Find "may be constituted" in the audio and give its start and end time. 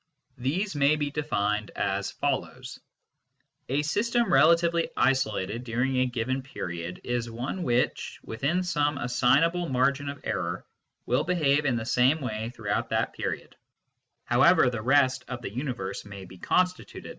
16.03-17.09